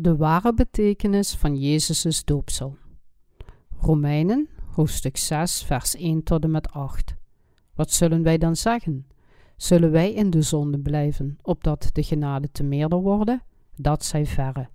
[0.00, 2.76] De ware betekenis van Jezus' doopsel.
[3.80, 7.14] Romeinen, hoofdstuk 6, vers 1 tot en met 8.
[7.74, 9.06] Wat zullen wij dan zeggen?
[9.56, 13.42] Zullen wij in de zonde blijven, opdat de genade te meerder worden?
[13.76, 14.68] Dat zij verre.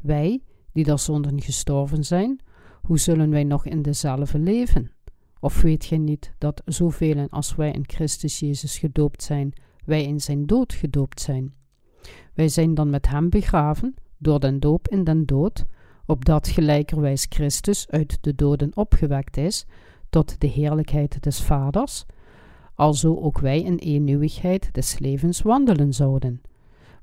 [0.00, 2.40] Wij, die der zonden gestorven zijn,
[2.82, 4.92] hoe zullen wij nog in dezelfde leven?
[5.40, 9.52] Of weet gij niet dat zoveel als wij in Christus Jezus gedoopt zijn,
[9.84, 11.54] wij in zijn dood gedoopt zijn?
[12.34, 15.64] Wij zijn dan met hem begraven, door den doop in den dood,
[16.06, 19.66] opdat gelijkerwijs Christus uit de doden opgewekt is,
[20.10, 22.06] tot de heerlijkheid des Vaders,
[22.74, 26.40] alzo ook wij in eeuwigheid des levens wandelen zouden.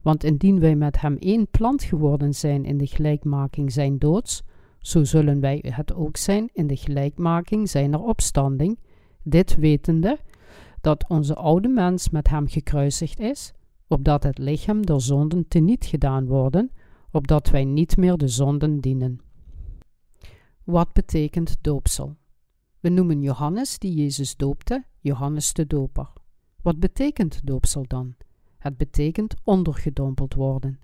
[0.01, 4.43] Want indien wij met hem één plant geworden zijn in de gelijkmaking zijn doods,
[4.79, 8.79] zo zullen wij het ook zijn in de gelijkmaking zijner opstanding,
[9.23, 10.19] dit wetende
[10.81, 13.53] dat onze oude mens met hem gekruisigd is,
[13.87, 16.71] opdat het lichaam der zonden teniet gedaan worden,
[17.11, 19.21] opdat wij niet meer de zonden dienen.
[20.63, 22.15] Wat betekent doopsel?
[22.79, 26.13] We noemen Johannes, die Jezus doopte, Johannes de Doper.
[26.61, 28.15] Wat betekent doopsel dan?
[28.57, 30.79] Het betekent ondergedompeld worden.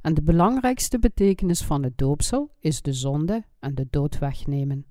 [0.00, 4.86] En de belangrijkste betekenis van het doopsel is de zonde en de dood wegnemen.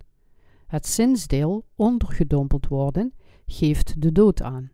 [0.67, 3.13] Het zinsdeel ondergedompeld worden
[3.45, 4.71] geeft de dood aan.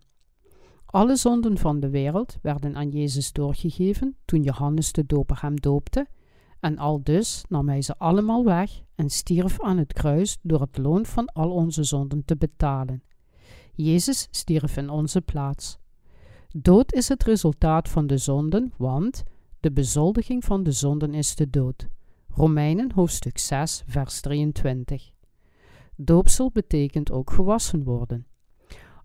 [0.94, 6.08] Alle zonden van de wereld werden aan Jezus doorgegeven toen Johannes de Doper hem doopte,
[6.60, 10.78] en al dus nam hij ze allemaal weg en stierf aan het kruis door het
[10.78, 13.04] loon van al onze zonden te betalen.
[13.76, 15.78] Jezus stierf in onze plaats.
[16.50, 19.24] Dood is het resultaat van de zonden, want
[19.60, 21.88] de bezoldiging van de zonden is de dood.
[22.30, 25.12] Romeinen hoofdstuk 6, vers 23.
[25.96, 28.28] Doopsel betekent ook gewassen worden.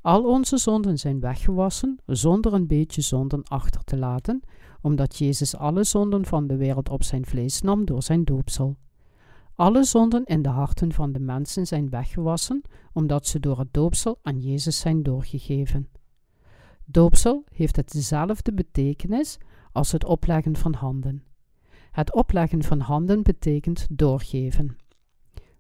[0.09, 4.43] Al onze zonden zijn weggewassen zonder een beetje zonden achter te laten,
[4.81, 8.77] omdat Jezus alle zonden van de wereld op zijn vlees nam door zijn doopsel.
[9.55, 14.19] Alle zonden in de harten van de mensen zijn weggewassen, omdat ze door het doopsel
[14.23, 15.89] aan Jezus zijn doorgegeven.
[16.85, 19.39] Doopsel heeft hetzelfde betekenis
[19.73, 21.23] als het opleggen van handen.
[21.91, 24.77] Het opleggen van handen betekent doorgeven.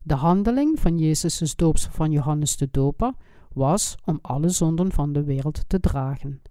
[0.02, 3.14] De handeling van Jezus' doopsel van Johannes de Doper
[3.52, 6.42] was om alle zonden van de wereld te dragen.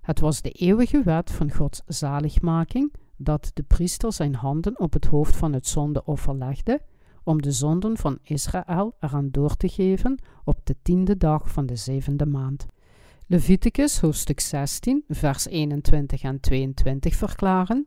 [0.00, 5.06] Het was de eeuwige wet van Gods zaligmaking dat de priester zijn handen op het
[5.06, 6.80] hoofd van het zondeoffer legde,
[7.24, 11.76] om de zonden van Israël eraan door te geven op de tiende dag van de
[11.76, 12.66] zevende maand.
[13.26, 17.86] Leviticus hoofdstuk 16, vers 21 en 22 verklaren: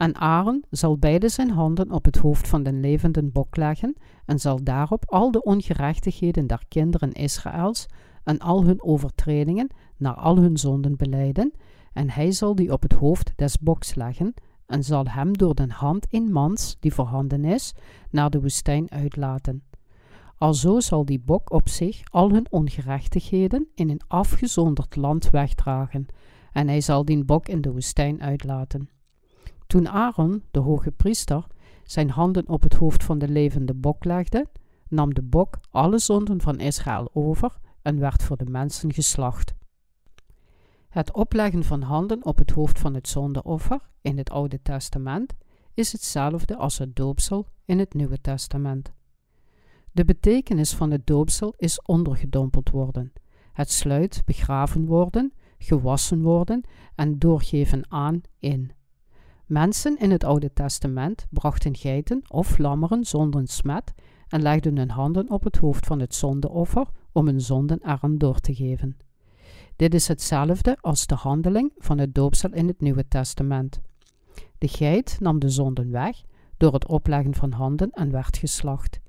[0.00, 4.38] En Aaron zal beide zijn handen op het hoofd van den levenden bok leggen, en
[4.38, 7.86] zal daarop al de ongerechtigheden der kinderen Israëls
[8.24, 11.52] en al hun overtredingen naar al hun zonden beleiden,
[11.92, 14.34] en hij zal die op het hoofd des boks leggen,
[14.66, 17.74] en zal hem door de hand in mans, die voorhanden is,
[18.10, 19.62] naar de woestijn uitlaten.
[20.36, 26.06] Alzo zal die bok op zich al hun ongerechtigheden in een afgezonderd land wegdragen,
[26.52, 28.88] en hij zal die bok in de woestijn uitlaten.
[29.70, 31.46] Toen Aaron, de hoge priester,
[31.84, 34.46] zijn handen op het hoofd van de levende bok legde,
[34.88, 39.54] nam de bok alle zonden van Israël over en werd voor de mensen geslacht.
[40.88, 45.34] Het opleggen van handen op het hoofd van het zondeoffer in het Oude Testament
[45.74, 48.92] is hetzelfde als het doopsel in het Nieuwe Testament.
[49.92, 53.12] De betekenis van het doopsel is ondergedompeld worden.
[53.52, 56.64] Het sluit begraven worden, gewassen worden
[56.94, 58.78] en doorgeven aan in.
[59.50, 63.92] Mensen in het Oude Testament brachten geiten of lammeren zonder smet
[64.28, 68.38] en legden hun handen op het hoofd van het zondeoffer om hun zonden eraan door
[68.38, 68.96] te geven.
[69.76, 73.80] Dit is hetzelfde als de handeling van het doopsel in het Nieuwe Testament.
[74.58, 76.22] De geit nam de zonden weg
[76.56, 79.00] door het opleggen van handen en werd geslacht.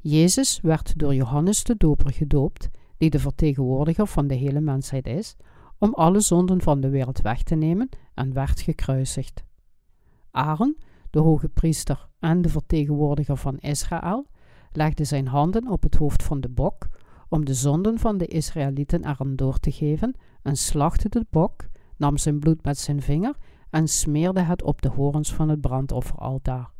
[0.00, 5.36] Jezus werd door Johannes de Doper gedoopt, die de vertegenwoordiger van de hele mensheid is,
[5.78, 9.48] om alle zonden van de wereld weg te nemen en werd gekruisigd.
[10.30, 10.76] Aaron,
[11.10, 14.26] de hoge priester en de vertegenwoordiger van Israël,
[14.72, 16.88] legde zijn handen op het hoofd van de bok
[17.28, 22.16] om de zonden van de Israëlieten eraan door te geven en slachtte de bok, nam
[22.16, 23.36] zijn bloed met zijn vinger
[23.70, 26.70] en smeerde het op de horens van het brandofferaltaar.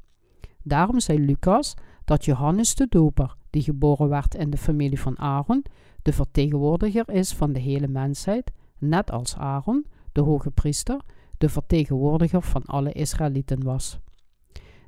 [0.62, 1.74] Daarom zei Lucas
[2.04, 5.64] dat Johannes de Doper, die geboren werd in de familie van Aaron,
[6.02, 11.00] de vertegenwoordiger is van de hele mensheid, net als Aaron, de hoge priester,
[11.40, 13.98] de vertegenwoordiger van alle Israëlieten was.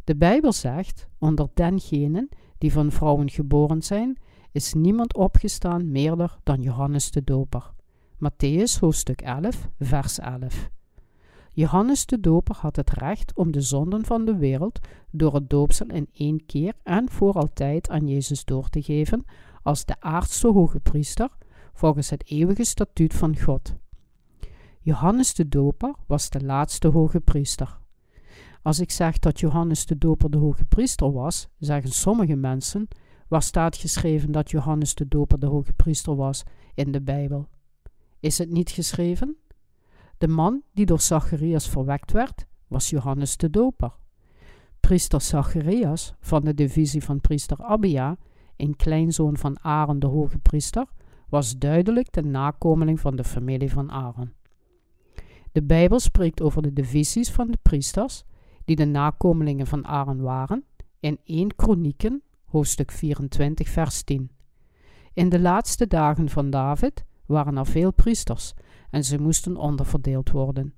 [0.04, 2.28] De Bijbel zegt: onder dengenen
[2.58, 4.18] die van vrouwen geboren zijn,
[4.50, 7.72] is niemand opgestaan meerder dan Johannes de Doper.
[8.14, 10.70] Matthäus hoofdstuk 11, vers 11.
[11.52, 14.78] Johannes de Doper had het recht om de zonden van de wereld
[15.10, 19.24] door het doopsel in één keer en voor altijd aan Jezus door te geven
[19.62, 21.28] als de aardste hoge priester
[21.72, 23.74] volgens het eeuwige statuut van God.
[24.84, 27.78] Johannes de Doper was de laatste hoge priester.
[28.62, 32.88] Als ik zeg dat Johannes de Doper de hoge priester was, zeggen sommige mensen:
[33.28, 36.42] waar staat geschreven dat Johannes de Doper de hoge priester was
[36.74, 37.48] in de Bijbel?
[38.20, 39.36] Is het niet geschreven?
[40.18, 43.92] De man die door Zacharias verwekt werd, was Johannes de Doper.
[44.80, 48.16] Priester Zacharias van de divisie van priester Abia,
[48.56, 50.86] een kleinzoon van Aaron de hoge priester,
[51.28, 54.32] was duidelijk de nakomeling van de familie van Aaron.
[55.52, 58.24] De Bijbel spreekt over de divisies van de priesters,
[58.64, 60.64] die de nakomelingen van Aaron waren,
[61.00, 64.30] in 1 Kronieken, hoofdstuk 24, vers 10.
[65.12, 68.54] In de laatste dagen van David waren er veel priesters
[68.90, 70.74] en ze moesten onderverdeeld worden.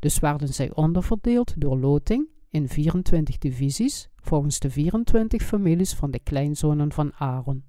[0.00, 6.18] Dus werden zij onderverdeeld door loting in 24 divisies volgens de 24 families van de
[6.18, 7.64] kleinzonen van Aaron.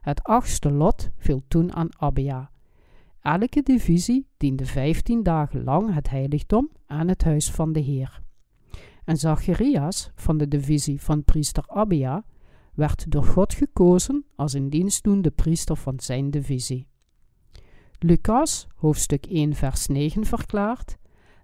[0.00, 2.50] Het achtste lot viel toen aan Abia.
[3.24, 8.22] Elke divisie diende 15 dagen lang het heiligdom aan het huis van de Heer.
[9.04, 12.24] En Zacharias van de divisie van priester Abia
[12.74, 16.86] werd door God gekozen als een dienstdoende priester van zijn divisie.
[17.98, 20.96] Lucas, hoofdstuk 1, vers 9 verklaart: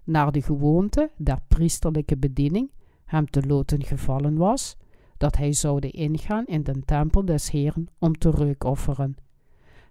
[0.03, 2.71] Naar de gewoonte der priesterlijke bediening
[3.05, 4.77] hem te loten gevallen was,
[5.17, 9.15] dat hij zoude ingaan in den tempel des Heeren om te reukofferen.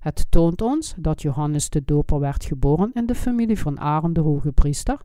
[0.00, 4.20] Het toont ons dat Johannes de Doper werd geboren in de familie van Aaron de
[4.20, 5.00] hoge priester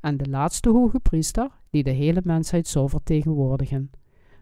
[0.00, 3.90] en de laatste hoge priester die de hele mensheid zou vertegenwoordigen.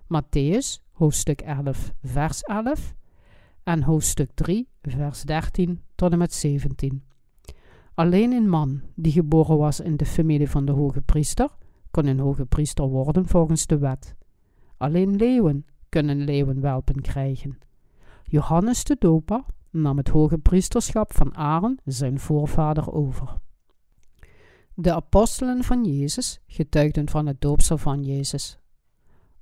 [0.02, 2.94] Matthäus, hoofdstuk 11, vers 11
[3.62, 7.02] en hoofdstuk 3, vers 13 tot en met 17.
[7.94, 11.48] Alleen een man die geboren was in de familie van de hoge priester
[11.90, 14.14] kon een hoge priester worden volgens de wet.
[14.76, 17.58] Alleen leeuwen kunnen leeuwenwelpen krijgen.
[18.24, 19.44] Johannes de Doper
[19.74, 23.38] nam het hoge priesterschap van Aaron, zijn voorvader, over.
[24.74, 28.58] De apostelen van Jezus getuigden van het doopsel van Jezus.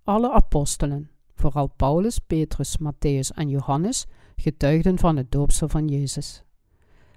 [0.05, 4.07] Alle apostelen, vooral Paulus, Petrus, Matthäus en Johannes,
[4.37, 6.45] getuigden van het doopsel van Jezus.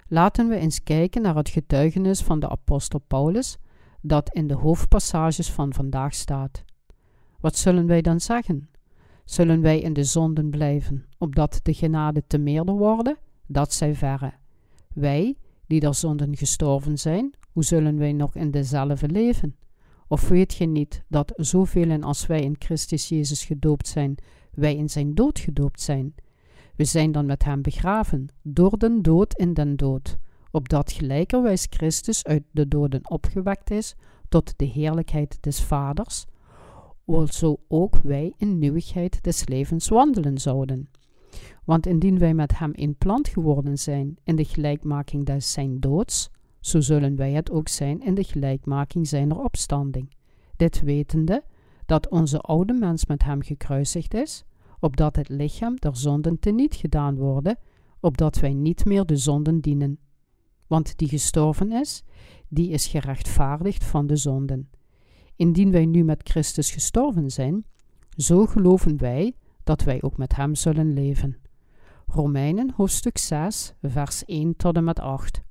[0.08, 3.56] Laten we eens kijken naar het getuigenis van de apostel Paulus,
[4.00, 6.64] dat in de hoofdpassages van vandaag staat.
[7.40, 8.70] Wat zullen wij dan zeggen?
[9.26, 13.18] Zullen wij in de zonden blijven, opdat de genade te meerder worden?
[13.46, 14.32] Dat zij verre.
[14.94, 15.36] Wij,
[15.66, 19.56] die der zonden gestorven zijn, hoe zullen wij nog in dezelfde leven?
[20.08, 24.14] Of weet ge niet dat zoveel als wij in Christus Jezus gedoopt zijn,
[24.54, 26.14] wij in zijn dood gedoopt zijn?
[26.76, 30.16] We zijn dan met hem begraven, door den dood in den dood,
[30.50, 33.94] opdat gelijkerwijs Christus uit de doden opgewekt is
[34.28, 36.24] tot de heerlijkheid des Vaders,
[37.26, 40.88] zo ook wij in nieuwigheid des levens wandelen zouden.
[41.64, 46.30] Want indien wij met hem in plant geworden zijn in de gelijkmaking des zijn doods,
[46.60, 50.14] zo zullen wij het ook zijn in de gelijkmaking zijner opstanding.
[50.56, 51.44] Dit wetende
[51.86, 54.44] dat onze oude mens met hem gekruisigd is,
[54.80, 57.58] opdat het lichaam der zonden teniet gedaan worden,
[58.00, 59.98] opdat wij niet meer de zonden dienen.
[60.66, 62.04] Want die gestorven is,
[62.48, 64.70] die is gerechtvaardigd van de zonden.
[65.36, 67.64] Indien wij nu met Christus gestorven zijn,
[68.16, 71.36] zo geloven wij dat wij ook met hem zullen leven.
[72.06, 75.42] Romeinen hoofdstuk 6, vers 1 tot en met 8.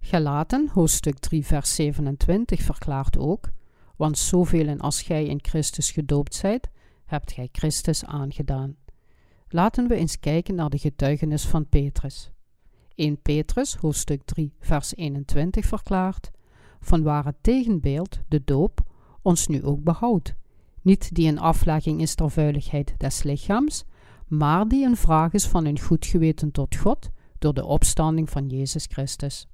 [0.00, 3.50] Galaten hoofdstuk 3, vers 27 verklaart ook:
[3.96, 6.70] Want zoveel als gij in Christus gedoopt zijt,
[7.04, 8.76] hebt gij Christus aangedaan.
[9.48, 12.30] Laten we eens kijken naar de getuigenis van Petrus.
[12.94, 16.30] 1 Petrus, hoofdstuk 3, vers 21 verklaart:
[16.82, 18.80] Van waar het tegenbeeld, de doop,
[19.22, 20.34] ons nu ook behoudt.
[20.82, 23.84] Niet die een aflegging is ter vuiligheid des lichaams,
[24.26, 28.48] maar die een vraag is van een goed geweten tot God door de opstanding van
[28.48, 29.46] Jezus Christus.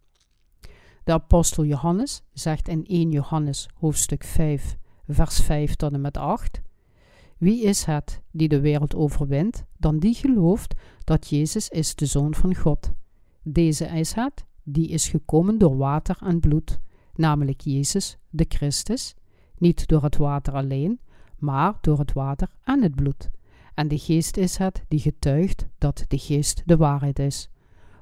[1.04, 4.76] De apostel Johannes zegt in 1 Johannes hoofdstuk 5,
[5.08, 6.62] vers 5 tot en met 8:
[7.38, 12.34] wie is het die de wereld overwint, dan die gelooft dat Jezus is de Zoon
[12.34, 12.92] van God?
[13.42, 16.80] Deze is het, die is gekomen door water en bloed,
[17.18, 19.14] namelijk Jezus, de Christus,
[19.58, 21.00] niet door het water alleen,
[21.38, 23.30] maar door het water en het bloed.
[23.74, 27.50] En de Geest is het die getuigt dat de Geest de waarheid is.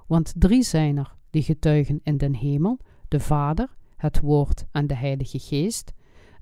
[0.06, 4.94] Want drie zijn er die getuigen in den hemel, de Vader, het Woord en de
[4.94, 5.92] Heilige Geest,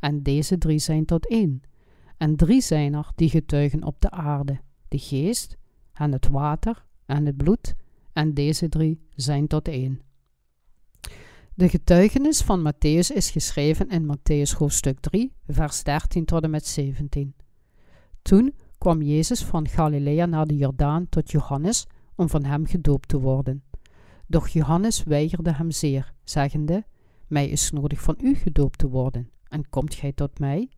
[0.01, 1.63] en deze drie zijn tot één.
[2.17, 5.57] En drie zijn er die getuigen op de aarde: de geest,
[5.93, 7.75] en het water en het bloed,
[8.13, 10.01] en deze drie zijn tot één.
[11.57, 16.67] De getuigenis van Matthäus is geschreven in Matthäus hoofdstuk 3, vers 13 tot en met
[16.67, 17.35] 17.
[18.23, 23.21] Toen kwam Jezus van Galilea naar de Jordaan tot Johannes om van hem gedoopt te
[23.21, 23.63] worden.
[24.27, 26.85] Doch Johannes weigerde hem zeer, zeggende:
[27.27, 30.69] Mij is nodig van u gedoopt te worden, en komt gij tot mij?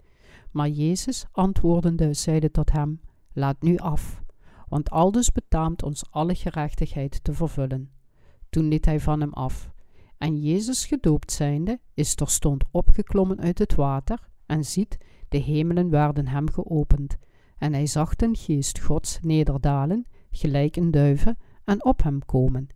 [0.51, 3.01] Maar Jezus antwoordende zeide tot hem:
[3.33, 4.23] Laat nu af,
[4.69, 7.91] want aldus betaamt ons alle gerechtigheid te vervullen.
[8.51, 9.75] Toen liet hij van hem af.
[10.19, 16.27] En Jezus gedoopt zijnde, is terstond opgeklommen uit het water, en ziet, de hemelen werden
[16.27, 17.17] hem geopend,
[17.59, 22.67] en hij zag den geest Gods nederdalen, gelijk een duiven, en op hem komen.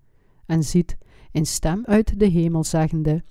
[0.46, 0.96] En ziet,
[1.32, 3.24] een stem uit de hemel zeggende,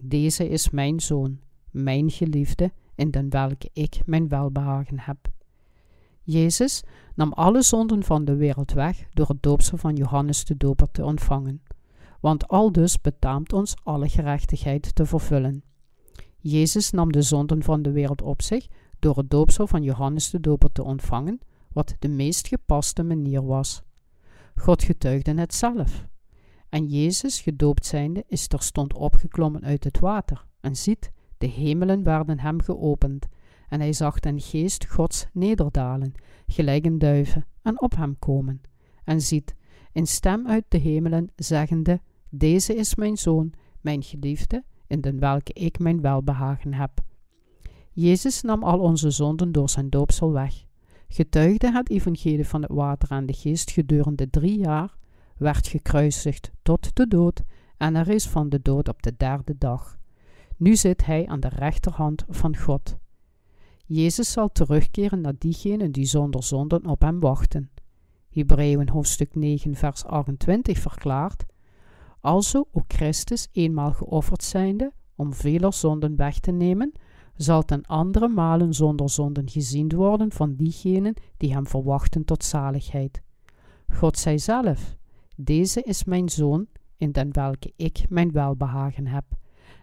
[0.00, 5.18] Deze is mijn zoon, mijn geliefde, in den welke ik mijn welbehagen heb.
[6.22, 6.82] Jezus
[7.14, 11.04] nam alle zonden van de wereld weg door het doopsel van Johannes de Doper te
[11.04, 11.62] ontvangen
[12.20, 15.62] want aldus betaamt ons alle gerechtigheid te vervullen.
[16.38, 18.66] Jezus nam de zonden van de wereld op zich
[18.98, 21.38] door het doopsel van Johannes de Doper te ontvangen,
[21.72, 23.82] wat de meest gepaste manier was.
[24.54, 26.06] God getuigde het zelf.
[26.68, 32.38] En Jezus, gedoopt zijnde, is terstond opgeklommen uit het water, en ziet, de hemelen werden
[32.38, 33.26] hem geopend,
[33.68, 36.14] en hij zag den geest Gods nederdalen,
[36.46, 38.60] gelijk een duiven, en op hem komen.
[39.04, 39.54] En ziet,
[39.96, 45.52] een stem uit de hemelen, zeggende, deze is mijn zoon, mijn geliefde, in den welke
[45.52, 46.90] ik mijn welbehagen heb.
[47.92, 50.64] Jezus nam al onze zonden door zijn doopsel weg,
[51.08, 54.96] getuigde het evangelie van het water en de geest gedurende drie jaar,
[55.36, 57.42] werd gekruisigd tot de dood
[57.76, 59.98] en er is van de dood op de derde dag.
[60.56, 62.96] Nu zit hij aan de rechterhand van God.
[63.86, 67.70] Jezus zal terugkeren naar diegenen die zonder zonden op hem wachten.
[68.36, 71.46] Hebreeën hoofdstuk 9 vers 28 verklaart
[72.20, 76.92] Alzo ook Christus eenmaal geofferd zijnde, om vele zonden weg te nemen,
[77.36, 83.22] zal ten andere malen zonder zonden gezien worden van diegenen die hem verwachten tot zaligheid.
[83.92, 84.96] God zei zelf,
[85.36, 86.66] deze is mijn zoon,
[86.96, 89.24] in den welke ik mijn welbehagen heb.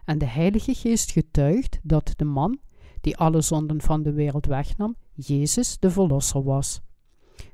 [0.06, 2.60] En de Heilige Geest getuigt dat de man,
[3.02, 6.82] die alle zonden van de wereld wegnam, Jezus de Verlosser was.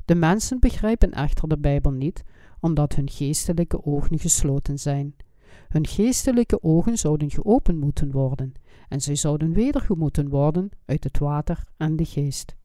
[0.06, 2.24] De mensen begrijpen echter de Bijbel niet,
[2.60, 5.16] omdat hun geestelijke ogen gesloten zijn.
[5.68, 8.54] Hun geestelijke ogen zouden geopend moeten worden,
[8.88, 12.56] en zij zouden wedergemoeten worden uit het water en de geest.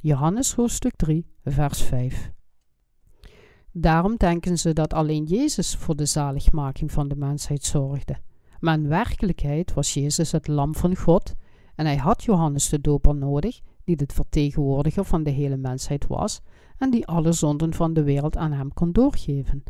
[0.00, 2.32] Johannes hoofdstuk 3, vers 5.
[3.72, 8.16] Daarom denken ze dat alleen Jezus voor de zaligmaking van de mensheid zorgde.
[8.60, 11.34] Maar in werkelijkheid was Jezus het lam van God
[11.74, 16.42] en hij had Johannes de Doper nodig, die de vertegenwoordiger van de hele mensheid was
[16.84, 19.62] en die alle zonden van de wereld aan hem kon doorgeven.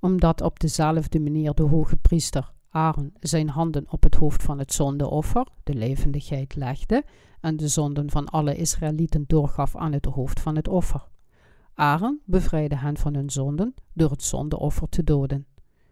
[0.00, 4.72] Omdat op dezelfde manier de hoge priester Aaron zijn handen op het hoofd van het
[4.72, 7.04] zondeoffer, de levendigheid, legde
[7.40, 11.08] en de zonden van alle Israëlieten doorgaf aan het hoofd van het offer.
[11.74, 15.46] Aaron bevrijdde hen van hun zonden door het zondeoffer te doden.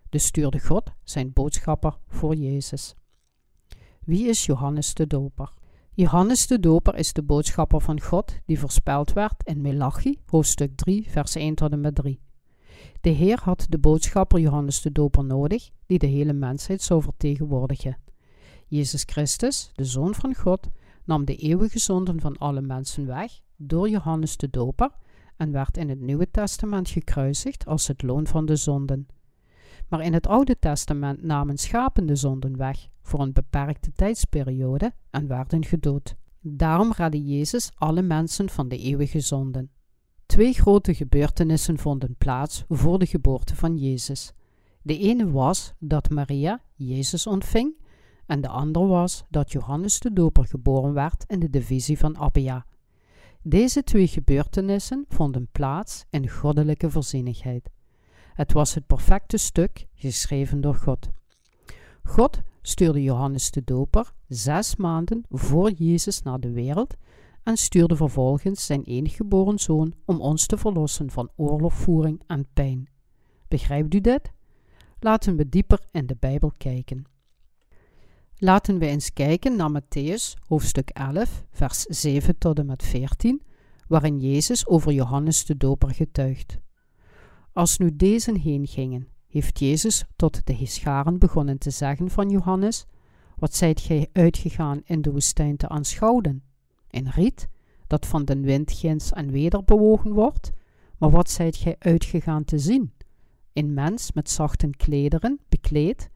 [0.08, 2.94] Dus stuurde God zijn boodschapper voor Jezus.
[4.00, 5.52] Wie is Johannes de Doper?
[6.00, 11.06] Johannes de Doper is de boodschapper van God die voorspeld werd in Melachi, hoofdstuk 3,
[11.10, 12.20] vers 1 tot en met 3.
[13.00, 17.96] De Heer had de boodschapper Johannes de Doper nodig, die de hele mensheid zou vertegenwoordigen.
[18.66, 20.68] Jezus Christus, de Zoon van God,
[21.04, 24.90] nam de eeuwige zonden van alle mensen weg door Johannes de Doper
[25.36, 29.06] en werd in het Nieuwe Testament gekruisigd als het loon van de zonden.
[29.90, 35.26] Maar in het Oude Testament namen schapen de zonden weg voor een beperkte tijdsperiode en
[35.26, 36.16] werden gedood.
[36.40, 39.70] Daarom redde Jezus alle mensen van de eeuwige zonden.
[40.26, 44.32] Twee grote gebeurtenissen vonden plaats voor de geboorte van Jezus.
[44.82, 47.74] De ene was dat Maria Jezus ontving,
[48.26, 52.66] en de andere was dat Johannes de Doper geboren werd in de divisie van Abia.
[53.42, 57.70] Deze twee gebeurtenissen vonden plaats in goddelijke voorzienigheid.
[58.40, 61.10] Het was het perfecte stuk, geschreven door God.
[62.02, 66.94] God stuurde Johannes de Doper zes maanden voor Jezus naar de wereld
[67.42, 72.88] en stuurde vervolgens zijn geboren zoon om ons te verlossen van oorlogvoering en pijn.
[73.48, 74.32] Begrijpt u dit?
[75.00, 77.04] Laten we dieper in de Bijbel kijken.
[78.36, 83.42] Laten we eens kijken naar Matthäus hoofdstuk 11, vers 7 tot en met 14,
[83.86, 86.58] waarin Jezus over Johannes de Doper getuigt.
[87.52, 92.86] Als nu deze heen gingen, heeft Jezus tot de scharen begonnen te zeggen van Johannes:
[93.36, 96.42] Wat zijt gij uitgegaan in de woestijn te aanschouwen?
[96.90, 97.48] Een riet
[97.86, 100.50] dat van den wind en weder bewogen wordt?
[100.98, 102.92] Maar wat zijt gij uitgegaan te zien?
[103.52, 106.10] Een mens met zachte klederen, bekleed?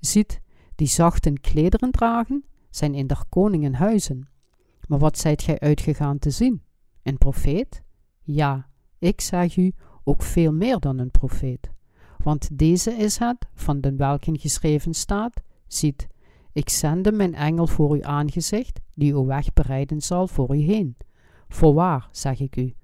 [0.00, 0.40] Ziet,
[0.74, 4.28] die zachten klederen dragen, zijn in der koningen huizen.
[4.88, 6.62] Maar wat zijt gij uitgegaan te zien?
[7.02, 7.82] Een profeet?
[8.22, 8.68] Ja,
[8.98, 9.72] ik zeg u,
[10.04, 11.70] ook veel meer dan een profeet.
[12.22, 16.08] Want deze is het, van den welken geschreven staat, ziet,
[16.52, 20.96] ik zende mijn engel voor uw aangezicht, die uw weg bereiden zal voor u heen.
[21.48, 22.74] Voorwaar, zeg ik u,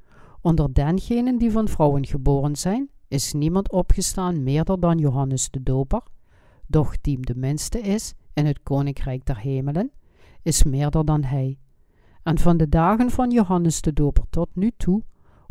[0.40, 6.02] onder dengenen die van vrouwen geboren zijn, is niemand opgestaan meerder dan Johannes de Doper,
[6.66, 9.90] doch die de minste is in het koninkrijk der hemelen,
[10.42, 11.58] is meerder dan hij.
[12.22, 15.02] En van de dagen van Johannes de Doper tot nu toe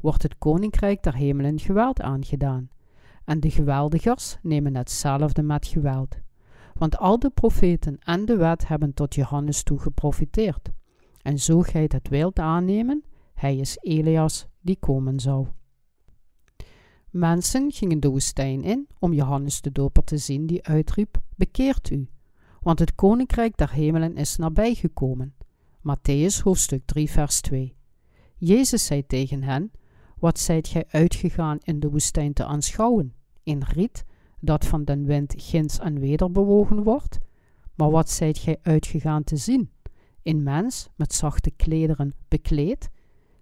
[0.01, 2.69] wordt het koninkrijk der hemelen geweld aangedaan,
[3.25, 6.17] en de geweldigers nemen hetzelfde met geweld.
[6.73, 10.69] Want al de profeten en de wet hebben tot Johannes toe geprofiteerd.
[11.21, 13.03] En zo gij het wilt aannemen,
[13.33, 15.47] hij is Elias die komen zou.
[17.09, 22.09] Mensen gingen de woestijn in om Johannes de Doper te zien, die uitriep: Bekeert u,
[22.59, 25.35] want het koninkrijk der hemelen is nabijgekomen.
[25.79, 27.75] Matthäus hoofdstuk 3, vers 2.
[28.37, 29.71] Jezus zei tegen hen:
[30.19, 33.13] Wat zijt gij uitgegaan in de woestijn te aanschouwen?
[33.43, 34.05] In riet
[34.39, 37.17] dat van den wind ginds en weder bewogen wordt?
[37.75, 39.71] Maar wat zijt gij uitgegaan te zien?
[40.23, 42.89] Een mens met zachte klederen bekleed?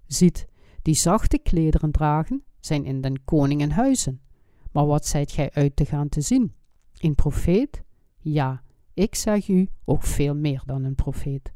[0.05, 0.47] Ziet,
[0.81, 4.21] die zachte klederen dragen, zijn in den koningenhuizen.
[4.71, 6.53] Maar wat zijt gij uit te gaan te zien?
[6.97, 7.83] Een profeet?
[8.17, 8.61] Ja,
[8.93, 11.51] ik zeg u ook veel meer dan een profeet.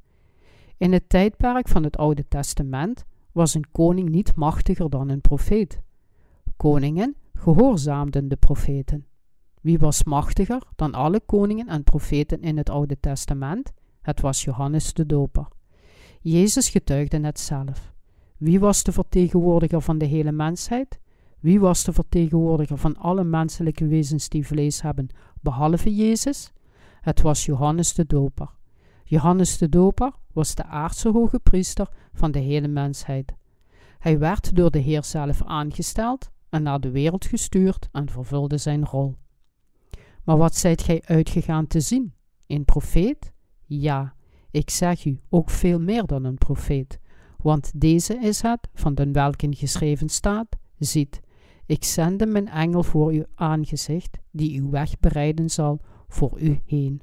[0.78, 5.82] In het tijdperk van het Oude Testament was een koning niet machtiger dan een profeet.
[6.58, 9.06] Koningen gehoorzaamden de profeten.
[9.62, 13.74] Wie was machtiger dan alle koningen en profeten in het Oude Testament?
[14.02, 15.48] Het was Johannes de Doper.
[16.22, 17.94] Jezus getuigde het zelf.
[18.38, 21.00] Wie was de vertegenwoordiger van de hele mensheid?
[21.40, 25.08] Wie was de vertegenwoordiger van alle menselijke wezens die vlees hebben,
[25.42, 26.52] behalve Jezus?
[27.02, 28.50] Het was Johannes de Doper.
[29.12, 33.34] Johannes de Doper was de aardse hoge priester van de hele mensheid.
[34.00, 38.86] Hij werd door de Heer zelf aangesteld en naar de wereld gestuurd en vervulde zijn
[38.86, 39.16] rol.
[40.24, 42.14] Maar wat zijt gij uitgegaan te zien?
[42.48, 43.34] Een profeet?
[43.66, 44.16] Ja,
[44.52, 47.00] ik zeg u, ook veel meer dan een profeet.
[47.38, 51.20] Want deze is het, van den welken geschreven staat, ziet,
[51.66, 57.02] ik zende mijn engel voor uw aangezicht, die uw weg bereiden zal voor u heen.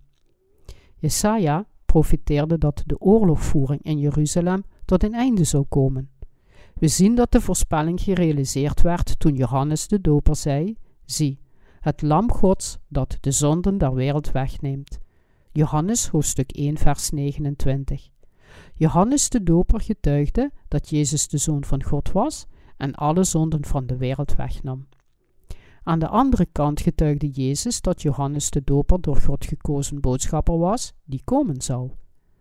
[0.97, 1.67] Jesaja
[1.99, 6.11] profiteerde dat de oorlogvoering in Jeruzalem tot een einde zou komen.
[6.75, 11.39] We zien dat de voorspelling gerealiseerd werd toen Johannes de Doper zei: Zie,
[11.81, 14.99] het Lam Gods dat de zonden der wereld wegneemt.
[15.53, 18.09] Johannes hoofdstuk 1, vers 29.
[18.75, 23.87] Johannes de Doper getuigde dat Jezus de Zoon van God was en alle zonden van
[23.87, 24.87] de wereld wegnam.
[25.89, 30.93] Aan de andere kant getuigde Jezus dat Johannes de Doper door God gekozen boodschapper was
[31.05, 31.91] die komen zou.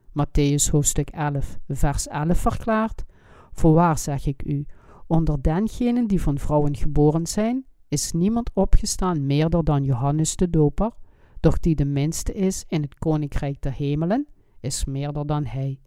[0.10, 3.06] Matthäus hoofdstuk 11, vers 11 verklaart:
[3.52, 4.66] Voorwaar zeg ik u,
[5.08, 10.92] onder dengenen die van vrouwen geboren zijn, is niemand opgestaan meerder dan Johannes de Doper,
[11.40, 14.28] doch die de minste is in het koninkrijk der hemelen,
[14.60, 15.80] is meerder dan hij.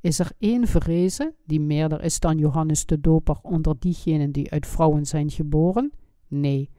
[0.00, 4.66] Is er één verrezen die meerder is dan Johannes de Doper onder diegenen die uit
[4.66, 5.92] vrouwen zijn geboren?
[6.32, 6.70] Nee.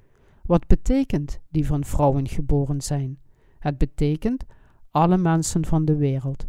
[0.46, 3.20] Wat betekent die van vrouwen geboren zijn?
[3.60, 4.46] Het betekent
[4.92, 6.48] alle mensen van de wereld.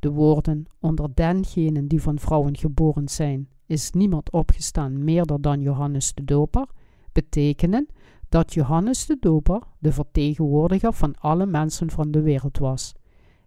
[0.00, 6.14] De woorden onder dengenen die van vrouwen geboren zijn, is niemand opgestaan meerder dan Johannes
[6.14, 6.66] de Doper,
[7.12, 7.86] betekenen
[8.28, 12.94] dat Johannes de Doper de vertegenwoordiger van alle mensen van de wereld was.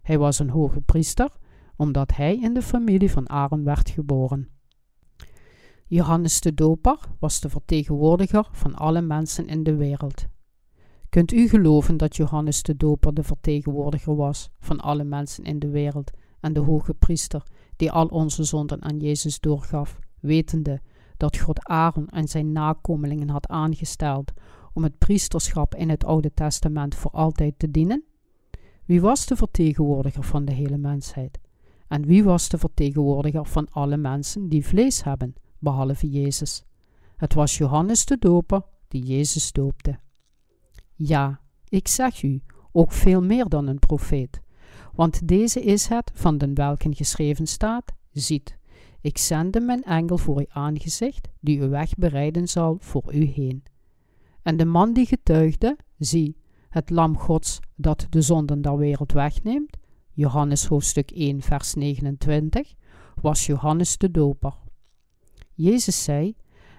[0.02, 1.30] Hij was een hoge priester,
[1.76, 4.48] omdat hij in de familie van Aaron werd geboren.
[5.90, 10.26] Johannes de Doper was de vertegenwoordiger van alle mensen in de wereld.
[11.08, 15.68] Kunt u geloven dat Johannes de Doper de vertegenwoordiger was van alle mensen in de
[15.68, 17.42] wereld en de hoge priester
[17.76, 20.80] die al onze zonden aan Jezus doorgaf, wetende
[21.16, 24.32] dat God Aaron en zijn nakomelingen had aangesteld
[24.72, 28.04] om het priesterschap in het Oude Testament voor altijd te dienen?
[28.84, 31.38] Wie was de vertegenwoordiger van de hele mensheid?
[31.86, 36.64] En wie was de vertegenwoordiger van alle mensen die vlees hebben, behalve Jezus?
[37.16, 39.98] Het was Johannes de Doper die Jezus doopte.
[40.94, 42.42] Ja, ik zeg u,
[42.72, 44.40] ook veel meer dan een profeet.
[44.94, 48.58] Want deze is het van den welken geschreven staat: Ziet,
[49.00, 53.62] ik zende mijn engel voor uw aangezicht, die uw weg bereiden zal voor u heen.
[54.42, 56.36] En de man die getuigde, zie,
[56.68, 59.76] het lam Gods dat de zonden der wereld wegneemt,
[60.12, 62.74] Johannes hoofdstuk 1 vers 29,
[63.20, 64.54] was Johannes de Doper.
[65.60, 66.34] Jezus zei,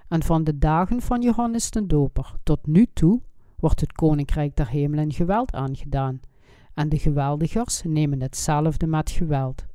[0.07, 3.21] en van de dagen van Johannes de Doper tot nu toe
[3.55, 6.19] wordt het koninkrijk der hemelen geweld aangedaan,
[6.73, 9.65] en de geweldigers nemen hetzelfde met geweld.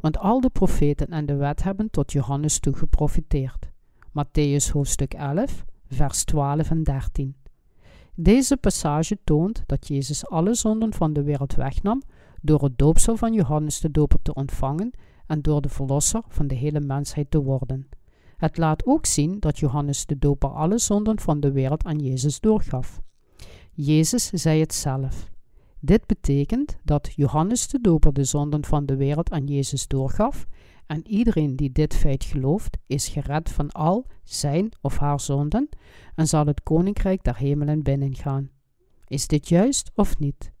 [0.00, 3.70] Want al de profeten en de wet hebben tot Johannes toe geprofiteerd.
[4.08, 7.34] Matthäus hoofdstuk 11, vers 12 en 13.
[8.14, 12.02] Deze passage toont dat Jezus alle zonden van de wereld wegnam
[12.42, 14.90] door het doopsel van Johannes de Doper te ontvangen
[15.26, 17.88] en door de verlosser van de hele mensheid te worden.
[18.36, 22.40] Het laat ook zien dat Johannes de Doper alle zonden van de wereld aan Jezus
[22.40, 23.00] doorgaf.
[23.72, 25.30] Jezus zei het zelf.
[25.80, 30.46] Dit betekent dat Johannes de Doper de zonden van de wereld aan Jezus doorgaf
[30.86, 35.68] en iedereen die dit feit gelooft, is gered van al zijn of haar zonden
[36.14, 38.50] en zal het koninkrijk der hemelen binnengaan.
[39.06, 40.52] Is dit juist of niet?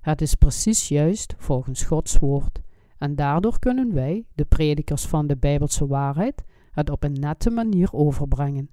[0.00, 2.60] Het is precies juist volgens Gods woord,
[2.98, 6.44] en daardoor kunnen wij, de predikers van de Bijbelse waarheid,
[6.76, 8.68] het op een nette manier overbrengen.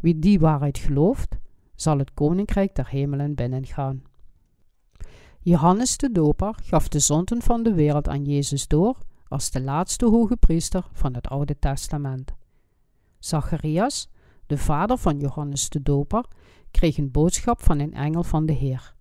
[0.00, 1.36] Wie die waarheid gelooft,
[1.74, 4.02] zal het koninkrijk der hemelen binnengaan.
[5.40, 10.06] Johannes de Doper gaf de zonden van de wereld aan Jezus door als de laatste
[10.06, 12.34] hoge priester van het Oude Testament.
[13.18, 14.08] Zacharias,
[14.46, 16.24] de vader van Johannes de Doper,
[16.70, 18.94] kreeg een boodschap van een engel van de Heer.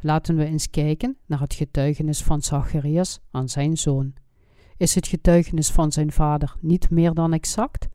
[0.00, 4.14] Laten we eens kijken naar het getuigenis van Zacharias aan zijn zoon.
[4.78, 7.88] Is het getuigenis van zijn vader niet meer dan exact?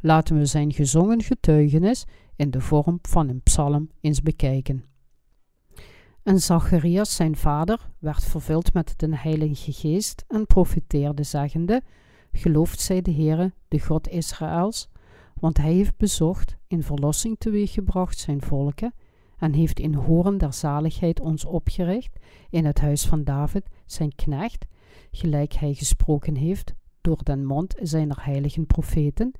[0.00, 2.04] Laten we zijn gezongen getuigenis
[2.36, 4.84] in de vorm van een psalm eens bekijken.
[6.22, 11.82] En Zacharias, zijn vader, werd vervuld met de Heilige Geest en profeteerde, zeggende:
[12.32, 14.88] Gelooft zij de Heere, de God Israëls,
[15.40, 18.94] want hij heeft bezocht, in verlossing teweeggebracht zijn volken,
[19.38, 22.18] en heeft in horen der zaligheid ons opgericht,
[22.50, 24.64] in het huis van David, zijn knecht,
[25.14, 29.32] gelijk hij gesproken heeft door den mond zijner heiligen profeten,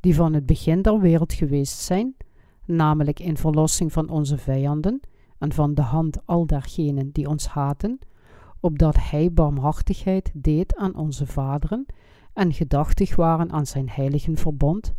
[0.00, 2.16] die van het begin der wereld geweest zijn,
[2.64, 5.00] namelijk in verlossing van onze vijanden
[5.38, 7.98] en van de hand al dergenen die ons haten,
[8.60, 11.86] opdat hij barmhartigheid deed aan onze vaderen
[12.32, 14.92] en gedachtig waren aan zijn heiligen verbond,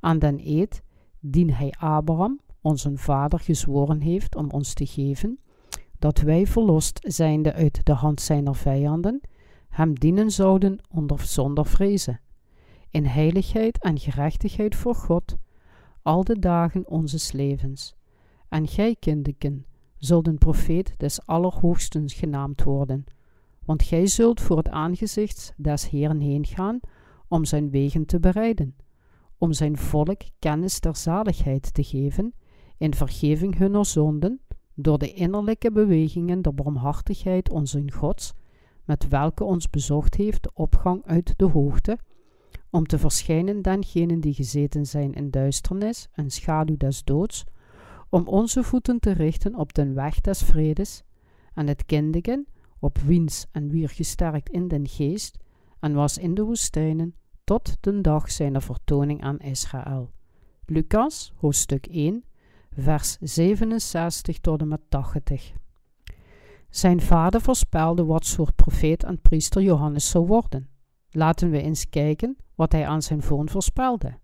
[0.00, 0.82] aan den eed,
[1.20, 5.38] dien hij Abraham, onze vader, gezworen heeft om ons te geven,
[5.98, 9.20] dat wij verlost zijnde uit de hand zijner vijanden,
[9.74, 12.20] hem dienen zouden onder zonder vrezen,
[12.90, 15.36] in heiligheid en gerechtigheid voor God,
[16.02, 17.94] al de dagen onzes levens.
[18.48, 19.66] En gij, kindeken,
[19.98, 23.04] zult een profeet des Allerhoogsten genaamd worden,
[23.64, 26.80] want gij zult voor het aangezicht des Heeren heen gaan
[27.28, 28.76] om zijn wegen te bereiden,
[29.38, 32.34] om zijn volk kennis der zaligheid te geven,
[32.78, 34.40] in vergeving hunner zonden,
[34.74, 38.34] door de innerlijke bewegingen der barmhartigheid onze Gods,
[38.84, 41.98] met welke ons bezocht heeft opgang uit de hoogte,
[42.70, 47.44] om te verschijnen dengenen die gezeten zijn in duisternis en schaduw des doods,
[48.08, 51.02] om onze voeten te richten op den weg des vredes,
[51.54, 52.46] en het kindigen,
[52.78, 55.38] op wiens en wier gesterkt in den geest,
[55.80, 60.10] en was in de woestijnen tot den dag zijner vertoning aan Israël.
[60.66, 62.24] Lucas, hoofdstuk 1,
[62.76, 65.52] vers 67 tot en met 80.
[66.74, 70.68] Zijn vader voorspelde wat soort profeet en priester Johannes zou worden.
[71.10, 74.18] Laten we eens kijken wat hij aan zijn zoon voorspelde.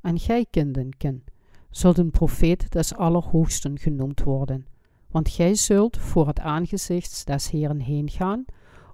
[0.00, 1.24] En gij, kindenken,
[1.70, 4.66] zult een profeet des Allerhoogsten genoemd worden,
[5.10, 8.44] want gij zult voor het aangezicht des Heeren heen gaan,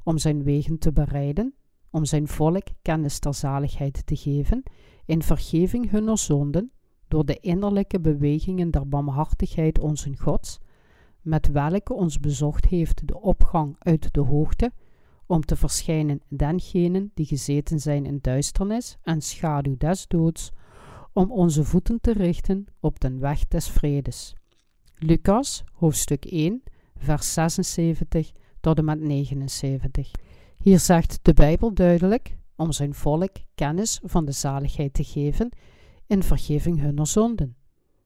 [0.02, 1.54] om zijn wegen te bereiden,
[1.90, 4.62] om zijn volk kennis ter zaligheid te geven,
[5.04, 6.72] in vergeving hunner zonden,
[7.08, 10.58] door de innerlijke bewegingen der barmhartigheid onze Gods,
[11.28, 14.72] met welke ons bezocht heeft de opgang uit de hoogte,
[15.26, 20.50] om te verschijnen dengenen die gezeten zijn in duisternis en schaduw des doods,
[21.12, 24.34] om onze voeten te richten op den weg des vredes.
[24.94, 26.62] Lucas, hoofdstuk 1,
[26.96, 30.10] vers 76 tot en met 79.
[30.58, 35.48] Hier zegt de Bijbel duidelijk om zijn volk kennis van de zaligheid te geven
[36.06, 37.56] in vergeving hunner zonden.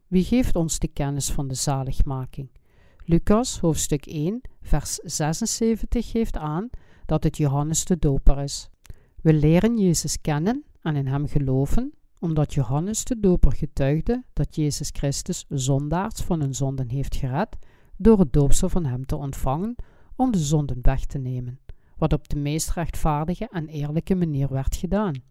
[0.06, 2.48] Wie geeft ons de kennis van de zaligmaking?
[3.04, 6.70] Lucas, hoofdstuk 1, vers 76 geeft aan
[7.06, 8.68] dat het Johannes de Doper is.
[9.22, 14.90] We leren Jezus kennen en in hem geloven omdat Johannes de Doper getuigde dat Jezus
[14.92, 17.56] Christus zondaars van hun zonden heeft gered
[17.96, 19.76] door het doopsel van hem te ontvangen
[20.16, 21.60] om de zonden weg te nemen,
[21.96, 25.22] wat op de meest rechtvaardige en eerlijke manier werd gedaan.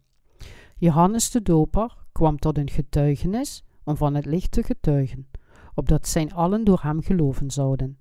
[0.76, 5.28] Johannes de Doper kwam tot een getuigenis om van het licht te getuigen,
[5.74, 7.98] opdat zijn allen door hem geloven zouden.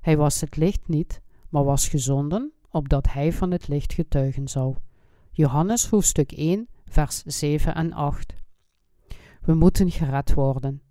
[0.00, 4.74] Hij was het licht niet, maar was gezonden, opdat hij van het licht getuigen zou.
[5.30, 8.34] Johannes hoofdstuk 1, vers 7 en 8.
[9.40, 10.82] We moeten gered worden.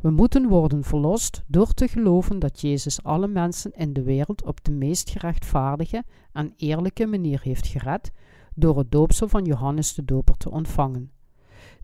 [0.00, 4.64] We moeten worden verlost door te geloven dat Jezus alle mensen in de wereld op
[4.64, 8.12] de meest gerechtvaardige en eerlijke manier heeft gered
[8.54, 11.10] door het doopsel van Johannes de Doper te ontvangen.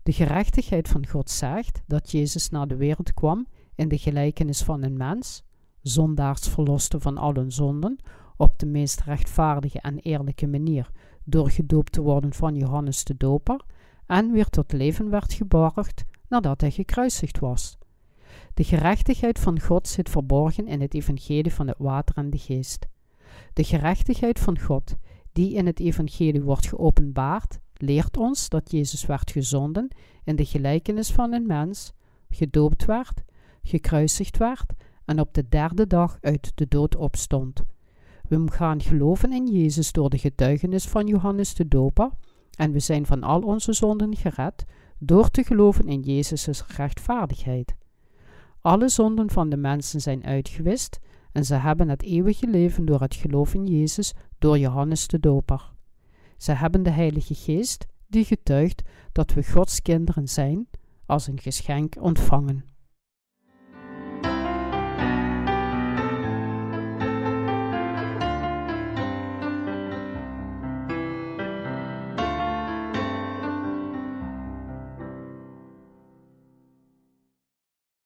[0.03, 4.83] De gerechtigheid van God zegt dat Jezus naar de wereld kwam in de gelijkenis van
[4.83, 5.43] een mens,
[5.81, 7.99] zondaars verloste van al hun zonden,
[8.37, 10.91] op de meest rechtvaardige en eerlijke manier
[11.23, 13.61] door gedoopt te worden van Johannes de Doper
[14.05, 17.77] en weer tot leven werd geborgd nadat hij gekruisigd was.
[18.53, 22.87] De gerechtigheid van God zit verborgen in het evangelie van het water en de geest.
[23.53, 24.95] De gerechtigheid van God,
[25.31, 29.87] die in het evangelie wordt geopenbaard, leert ons dat Jezus werd gezonden
[30.23, 31.93] in de gelijkenis van een mens,
[32.29, 33.23] gedoopt werd,
[33.65, 34.73] gekruisigd werd
[35.05, 37.63] en op de derde dag uit de dood opstond.
[38.27, 42.11] We gaan geloven in Jezus door de getuigenis van Johannes de Doper
[42.57, 44.65] en we zijn van al onze zonden gered
[44.99, 47.75] door te geloven in Jezus' rechtvaardigheid.
[48.61, 50.99] Alle zonden van de mensen zijn uitgewist
[51.31, 55.73] en ze hebben het eeuwige leven door het geloof in Jezus door Johannes de Doper.
[56.37, 60.67] Ze hebben de Heilige Geest die getuigt dat we Gods kinderen zijn,
[61.05, 62.74] als een geschenk ontvangen.